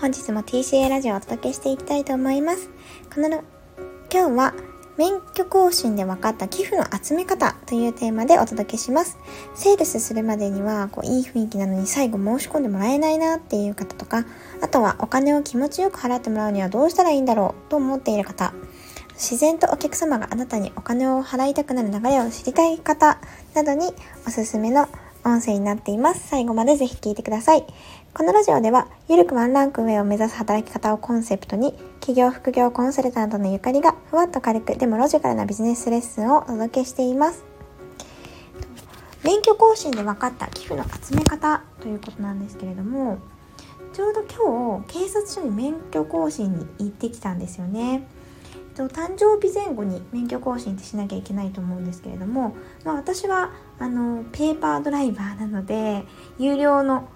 [0.00, 2.70] 本日も TCA ラジオをお届けしていきたいと思います。
[3.12, 4.54] この今日は
[4.96, 9.18] 免許更新で分かった寄付の集め方というテーマでお届けします。
[9.56, 14.24] セールスするまでにはこういい雰囲気なのに最後申し込んでもらえないなっていう方とか、
[14.62, 18.54] あとはお金を気持ちよく払ってもらうにはどうしたらいいんだろうと思っている方、
[19.14, 23.18] 自然とお客様があなたにお金を払いたくなる流れを知りたい方
[23.52, 23.92] などに
[24.28, 24.88] おすすめの
[25.24, 26.28] 音声になっています。
[26.28, 27.66] 最後までぜひ聞いてください。
[28.18, 37.44] このラジオでは、ゆるくワンランク上を目指す働き方をコンセプトに、企業副業コンサルタントのゆかりが、ふわっと軽く、でもロジカルなビジネスレッスンをお届けしています。
[39.22, 43.18] 免許更新で分かった寄付の集め方ということなんですけれども、
[43.92, 48.08] ちょうど今日、警察署に免許更新に行ってきたんですよね。
[48.74, 56.04] と誕生日前後に免許更新ってしなきゃいけないと思うんですけれども、まあ、私はあのペーパードライバーなので
[56.38, 57.08] 有料の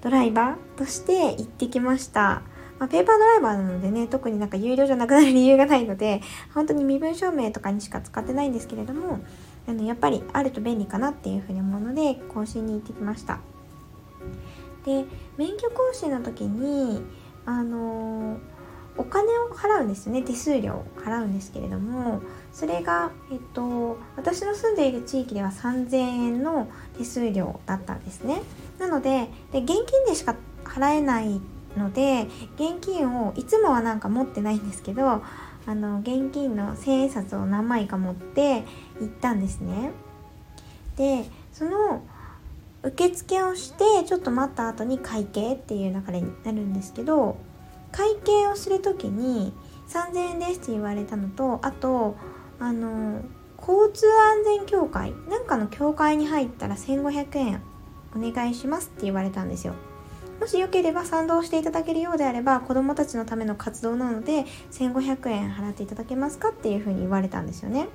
[0.00, 2.42] ドライバーとして行ってきました。
[2.78, 6.20] まあ、ペーパードライバーなのでね特になんか有料じゃなくなる理由がないので
[6.54, 9.18] 本当に身分証明とかにしか使ってないんですけれども
[9.66, 13.40] あのやっぱりあると便利かなっていうふうに思うので更新に行ってきました。
[14.84, 15.04] で
[15.36, 17.02] 免許更新の時に
[17.44, 18.58] あのー
[18.98, 20.22] お金を払うんですよね。
[20.22, 22.20] 手数料を払うんですけれども
[22.52, 26.68] それが、えっと、私の住んでいる地域では3000円の
[26.98, 28.42] 手数料だったんですね。
[28.78, 31.40] なのでで現金でしか払えない
[31.76, 32.26] ので
[32.56, 35.22] 現金をいつもはなんか持ってないんですけど
[35.66, 38.64] あの現金の千円札を何枚か持って
[39.00, 39.90] 行ったんですね。
[40.96, 42.02] でその
[42.82, 47.36] 受付をしてちょっと待った後に会計っていう流れになるんですけど
[47.92, 49.52] 会計をする時に
[49.88, 52.16] 3000円ですって言われたのとあと
[52.60, 53.22] あの
[53.58, 57.62] 交通安全協会なんかの協会に入ったら1500円
[58.16, 59.74] お願いしますって言われたんですよ。
[60.40, 67.88] もしよければ賛同していただけるようであれば子どもたちのための活動なので1500円払っていただけますかっていうふうに言われたんですよね。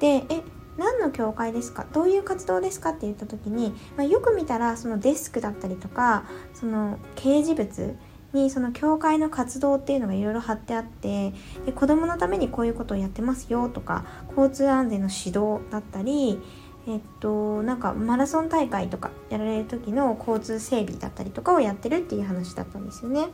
[0.00, 0.42] でえ
[0.78, 1.86] 何の教会ですか？
[1.92, 6.24] どういう活動ですかって言った時に、まあ、よく見たらそのデスクだったりとか
[6.54, 7.96] その掲示物
[8.32, 11.34] にその教会の活動っていうのがいろいろ貼ってあって
[11.66, 16.40] で子どものためにこういうことをやってますよとか交通安全の指導だったり
[16.86, 23.28] えっとなんかマラソン大会とかやられる時の交通整備だったりとかをやってるっていう話だったんですよね。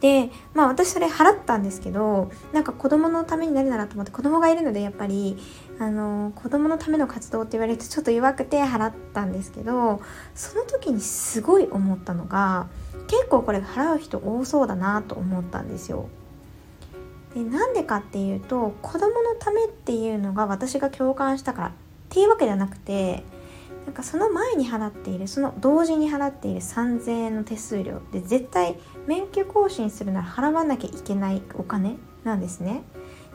[0.00, 5.36] でまあ私それ払ったんですけどなんか子供のためになるならと思って子供がいるのでやっぱり
[5.80, 10.00] あの子供のための活動って言われるとちょっと弱くて払ったんですけど
[10.34, 12.68] その時にすごい思ったのが
[13.08, 16.08] 結構これ払う人多そうだなと思ったんですよ。
[17.34, 21.72] でなんでかっていうと子供のためっていうのが私が共感したから
[22.18, 23.22] っていうわけじゃなくて
[23.86, 28.74] なんかその前に払っているその同時に払っている3000円の手数料って絶対
[29.06, 32.82] 免許更新するなら払わなきゃいけないお金なんですね。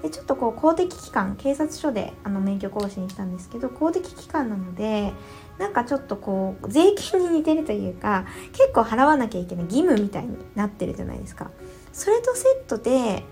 [0.01, 5.13] でちょっとこう公的機関警察署であの免許更新したんですけど公的機関なので
[5.57, 11.51] なんかちょっとこう税金に似てるというか結構払わなきゃいけない義務みたいになってるじゃないですか。
[11.93, 13.23] それとセットで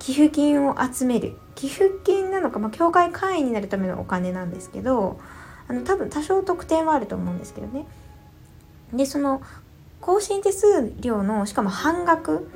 [0.00, 5.20] 寄付金を集める寄付金なのか、まあ、協会会員になるためのお金なんですけど
[5.68, 7.86] あの多分多少特典はあると思うんですけどね
[8.92, 9.42] でその
[10.00, 12.50] 更新手数料のしかも半額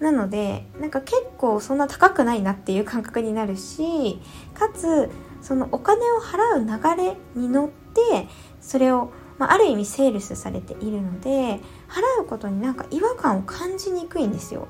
[0.00, 4.18] なのでなんか結構そんな高くないなっていう感覚になるし
[4.54, 5.10] かつ
[5.42, 8.26] そのお金を払う流れに乗って
[8.60, 14.68] それを、まあ、ある意味セールスされているので払うことになんか違和感を感じにくいんですよ。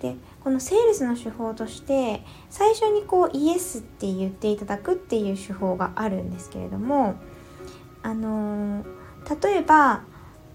[0.00, 0.14] で
[0.44, 7.14] このセールスの手法として最初にこうイエスって言っていただくっていう手法があるんですけれども
[8.02, 10.02] あのー、例えば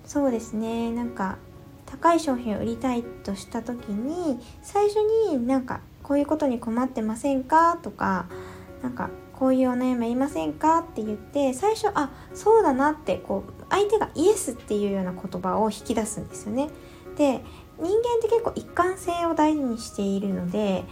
[0.05, 1.37] そうですねなんか
[1.85, 7.77] 高い商品を売りたいとした時に最初になんかこういうことに困ってませんか？
[7.81, 8.27] とか
[8.81, 10.79] なんかこういうお悩みありませんか？
[10.79, 16.69] って言って最初あそうだなってこう相手がイエスっていうような言葉を引き出すんですよね。
[17.17, 17.43] で
[17.81, 20.83] 人間って結構一貫性を大事にしているので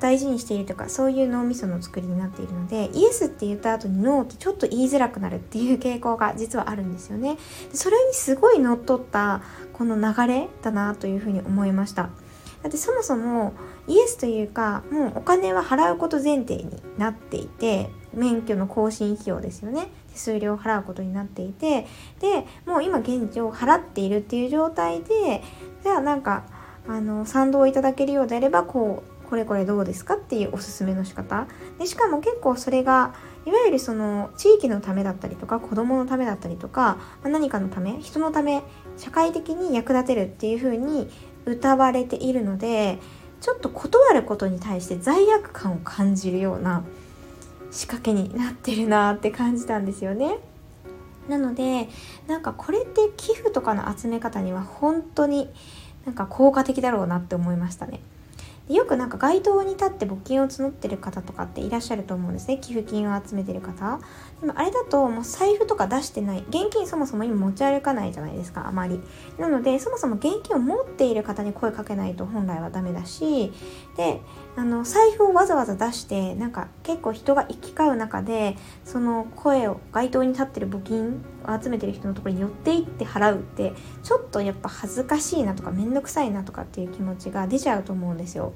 [0.00, 7.36] 大事にしているとかそういう脳みその作りになっているのでイエスって言った後にノーってちょっと言いづらくなるっていう傾向が実はあるんですよね。
[7.72, 9.42] それにすごい乗っ取った
[9.72, 12.10] この流れだなというふうに思いました。
[12.62, 13.52] だってそもそも
[13.86, 19.88] イエスというかもうお金は払うこと前提になっていて免許の更新費用ですよね。
[20.14, 21.86] 手数料を払うことになっていて
[22.20, 25.42] でもう今現状払っているっていう状態で
[25.82, 26.44] じゃあなんか
[26.88, 31.46] あの賛同いただけるようであればこうこれこれどうですかっていうおすすめの仕方。
[31.78, 33.14] でしかも結構それが
[33.46, 38.62] いわゆるその地域のためだったりとか子供のためだったりとか、まあ、何かのため人のため
[38.96, 41.10] 社会的に役立てるっていう風に
[41.46, 42.98] 歌われているので
[43.40, 46.84] ちょっと断ることに対して罪悪感を感じるような
[47.74, 50.38] 仕掛けになってるなって感じたんですよね。
[51.28, 51.88] なので
[52.28, 55.50] なんかこれって寄付とかの集め方には本当に
[56.04, 58.00] なんか効果的だろうなって思いましたね。
[58.68, 62.56] よくなんか街頭に立って募金を募ってる方とかっていらっしゃると思うんですね。
[62.56, 64.00] 寄付金を集めてる方。
[64.40, 66.44] でもあれだともう財布とか出してない。
[66.48, 69.02] 現金そもそも今持ち歩かないじゃないですかあまり。
[69.38, 73.52] なのでそもそも現金を持っている方に声かけないと本来はダメだし。
[73.98, 74.22] で
[74.56, 83.72] あの財布をわざわざ出してなんか結構人が行き交う中でその声を街頭に立ってる募金を集めてる人のところに寄っていって払うって
[84.04, 88.52] ちょっとやっぱ恥ずかしいなとか面倒くさいなとかっていう気持ちが出ちゃうと思うんですよ。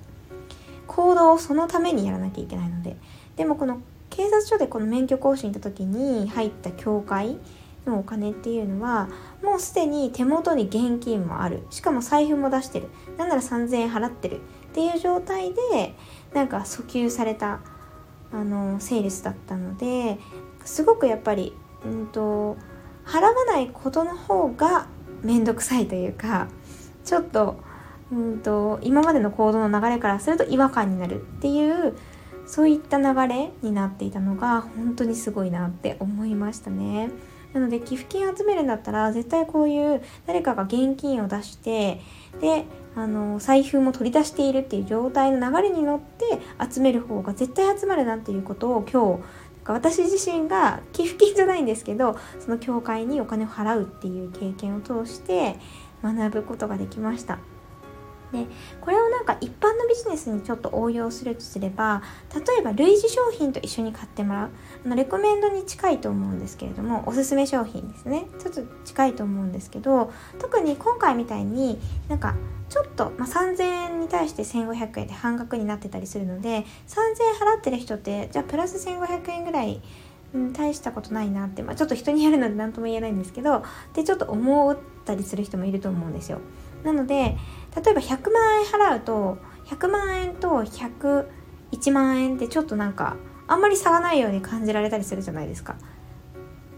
[0.87, 2.97] 行動をそのためにやらなきゃいけないので。
[3.37, 3.81] でもこの
[4.11, 7.39] 警察署でこの免許更新行った時に入った教会
[7.87, 9.09] のお金っていうのは
[9.43, 11.65] もうすでに手元に現金もある。
[11.71, 12.89] しかも財布も出してる。
[13.17, 14.41] なんなら3000円払ってる。
[14.79, 15.97] っていう状態で
[16.33, 17.59] なんか訴求された
[18.31, 20.19] あのセールスだったので
[20.65, 21.53] すごくやっぱり、
[21.85, 22.57] うんと、
[23.05, 24.87] 払わないことの方が
[25.23, 26.47] 面倒くさいというか
[27.05, 27.59] ちょっと,、
[28.13, 31.97] うんと今までの行動の流れからすると違和感になるっていう
[32.47, 37.11] そういった流れになっていたのが本当にすごいなって思いましたね。
[37.53, 42.01] なので寄付金集めるんだったら絶対こういう誰かが現金を出して
[42.41, 42.67] で
[42.99, 49.23] あの財布も取り出しているっていう状態の流れに乗って集める方が絶対集まるなっていうことを今日
[49.65, 55.57] 私自身が寄付金じゃないんですけどその教会にお金を払うっていう経験を通して
[56.03, 57.39] 学ぶことができました。
[58.33, 58.47] で
[58.81, 62.03] これをなんか一般のビジネスにちょっと応用するとすれば
[62.35, 64.51] 例えば類似商品と一緒に買ってもらう
[64.85, 71.79] あのレコメンドに近いと思うんですけれどもおすすめ商品ですねちょっと近いと思うんですけど特に今回みたいに
[72.09, 72.35] なんか
[72.69, 76.65] ちょっと、まあ、3000円に対して1500円で半額になってたりするので3000円
[77.55, 79.81] 払ってる人ってじゃあプラス1500円ぐらい
[80.35, 83.65] うん、大したことないなって、まあ、ちょっと人にやるので何とも言えないんですけど
[83.95, 86.41] でちょっと思ったりする人もいると思うんですよ。
[86.85, 87.37] なので
[87.77, 93.17] 例えば100万円払うと100万円と101万円ってちょっとなんか
[93.47, 95.77] あんまり差がないように感じられたりするじゃないですか。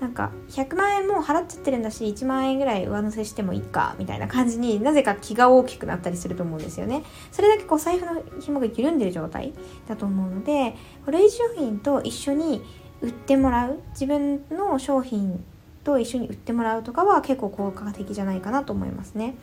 [0.00, 7.02] なんか100万円もう払っちゃってるんだし1万円ぐらい上乗せしてもいいかみたいな感じになぜか気が大きくなったりすると思うんですよね。
[7.31, 9.52] それだけこう財布の紐が緩んでる状態
[9.87, 10.75] だと思うので
[11.06, 12.62] 類似商品と一緒に
[13.02, 13.81] 売ってもらう。
[13.91, 15.44] 自分の商品
[15.85, 19.35] と一緒に売ってもらうとかは結構効果的じゃないかなと思いますね。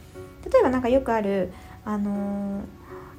[0.52, 1.52] 例えば何かよくある
[1.86, 2.64] あのー、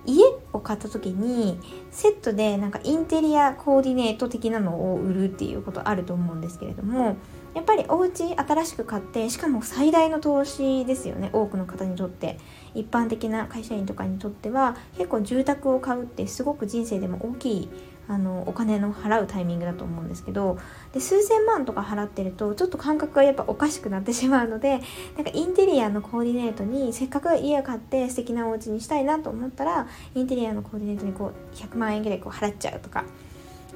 [0.06, 1.58] 家を買った時に
[1.90, 7.16] セットでなんかインテリアコーディネート的なのを売るっていうことあると思うんですけれども
[7.54, 12.38] やっぱりお家新しく買ってしかも最大の投資ですよね多くの方にとって。
[12.74, 17.68] 一般的な会社員とかにとっては結構住宅を買うってすごく人生でも大きい
[18.08, 20.58] あのお金の払うタイミングだと思うんですけど
[20.92, 24.80] で数千万とか払ってるとちょっと感覚がやっぱおかしくなってしまうので
[25.16, 33.04] なんかインテリアのコーディネートにせっかく家を買って素敵なお家にしたいなと思ったらインテリアのコーディネートにこう100万円ぐらいこう払っちゃうとか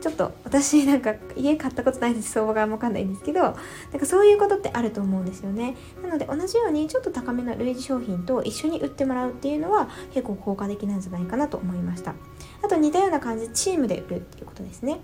[0.03, 3.55] ちょっと私なんか家買ったことないです相場が分かんないんですけどなん
[4.01, 5.77] かそういうことってあると思うんですよね。
[6.03, 12.15] なので同じようにちょっと高めの類似商品と一緒に売ってもらうっていうのは結構効果的なんじゃないかなと思いました。
[12.63, 14.99] あと似たような感じでチームで売るっていうことですね。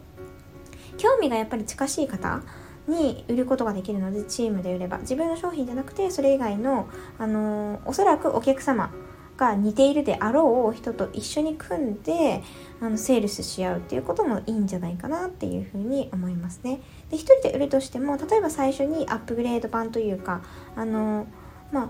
[0.96, 2.42] 興味がやっぱり近しい方
[2.88, 6.88] に売ることができるのでチームで売れば自分の商品じゃなくてそれ以外の、
[7.18, 8.90] あのー、おそらくお客様
[9.38, 12.42] が似ているであろう人と一緒に組んで
[12.80, 16.80] あのセールスし合うっていうこともいいんじゃないかなっていうふうに思いますね。
[17.08, 20.42] で一人で売るとしても例えば最初にアップグレード版というか
[20.76, 21.26] あの
[21.72, 21.88] まあ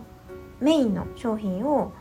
[0.61, 1.93] メインの商品を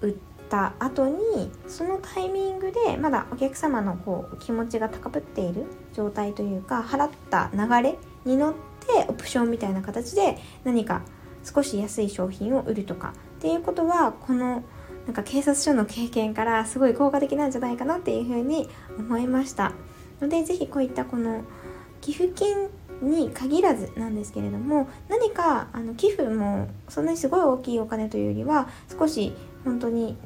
[0.00, 0.14] 売っ
[0.48, 11.02] た後にそのタイミングでまだお客様のこう気持ちが高ぶっている状態というか払った流れに乗ってオプションみたいな形で何か
[11.44, 14.62] 少し安い商品を売るとかっていうことはこの
[15.06, 18.68] なんか警察署の経験からすごい効果的なんじゃないかなっていうふうに
[18.98, 19.72] 思いました。
[20.20, 21.44] ので是非こういったこの
[22.00, 22.68] 寄付金
[23.00, 28.68] に限らずなんですけれども何かあの寄付もそんなにすごい大きいお金というよりは
[28.98, 29.32] 少し
[29.64, 30.16] 本当に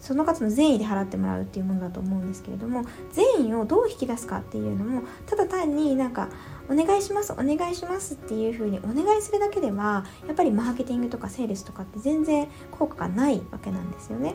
[0.00, 6.28] その方の善意で払ってもらうっていうものだと思うんですけれども善意をどう引き出すかっていうのもただ単になんか
[6.68, 14.34] お願いしますお願いしますっていうふうにお願いするだけではやっぱりマーケティングとかセールスとかって全然効果がないわけなんですよね。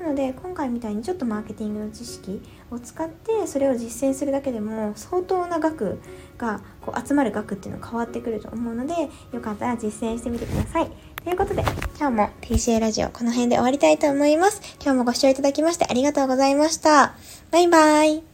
[0.00, 2.40] なので今回みたいにちょっとマーケティングの知識
[2.70, 6.00] を使ってそれを実践するだけでも相当な額
[6.38, 8.94] がこう集まる額っていうのは変わってくると思うので
[9.32, 10.90] よかったら実践してみてください。
[11.22, 11.62] ということで
[11.98, 14.62] 今日も PCA ラジオこの辺で終わりたいと思います。
[14.82, 17.14] 今日もご視聴いただきましてありがとうございました。
[17.50, 18.29] バイバイ。